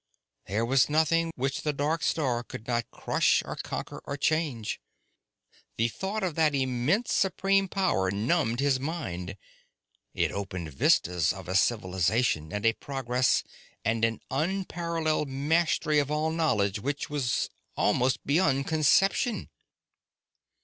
There 0.47 0.65
was 0.65 0.89
nothing 0.89 1.31
which 1.35 1.61
the 1.61 1.73
dark 1.73 2.01
star 2.01 2.41
could 2.41 2.65
not 2.65 2.89
crush 2.89 3.43
or 3.45 3.55
conquer 3.55 4.01
or 4.07 4.17
change. 4.17 4.81
The 5.77 5.89
thought 5.89 6.23
of 6.23 6.33
that 6.33 6.55
immense, 6.55 7.13
supreme 7.13 7.67
power 7.67 8.09
numbed 8.09 8.61
his 8.61 8.79
mind. 8.79 9.37
It 10.15 10.31
opened 10.31 10.73
vistas 10.73 11.31
of 11.31 11.47
a 11.47 11.53
civilization, 11.53 12.51
and 12.51 12.65
a 12.65 12.73
progress, 12.73 13.43
and 13.85 14.03
an 14.03 14.21
unparalleled 14.31 15.29
mastery 15.29 15.99
of 15.99 16.09
all 16.09 16.31
knowledge 16.31 16.79
which 16.79 17.11
was 17.11 17.51
almost 17.77 18.25
beyond 18.25 18.65
conception. 18.65 19.49